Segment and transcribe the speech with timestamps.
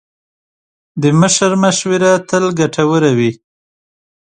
[1.01, 3.31] د مشر مشوره تل ګټوره وي.